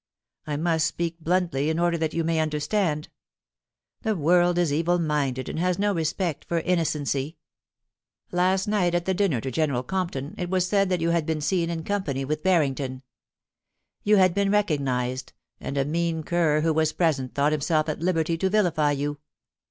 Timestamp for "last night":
8.31-8.95